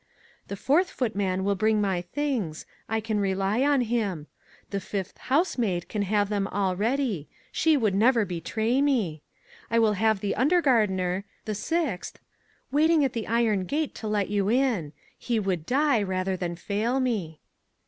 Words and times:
The 0.47 0.55
fourth 0.55 0.89
footman 0.89 1.43
will 1.43 1.53
bring 1.53 1.79
my 1.79 2.01
things 2.01 2.65
I 2.89 3.01
can 3.01 3.19
rely 3.19 3.61
on 3.61 3.81
him; 3.81 4.25
the 4.71 4.79
fifth 4.79 5.15
housemaid 5.19 5.89
can 5.89 6.01
have 6.01 6.27
them 6.27 6.47
all 6.47 6.75
ready 6.75 7.29
she 7.51 7.77
would 7.77 7.93
never 7.93 8.25
betray 8.25 8.81
me. 8.81 9.21
I 9.69 9.77
will 9.77 9.93
have 9.93 10.19
the 10.19 10.33
undergardener 10.35 11.25
the 11.45 11.53
sixth 11.53 12.17
waiting 12.71 13.05
at 13.05 13.13
the 13.13 13.27
iron 13.27 13.65
gate 13.65 13.93
to 13.97 14.07
let 14.07 14.29
you 14.29 14.49
in; 14.49 14.91
he 15.19 15.39
would 15.39 15.67
die 15.67 16.01
rather 16.01 16.35
than 16.35 16.55
fail 16.55 16.99
me." 16.99 17.39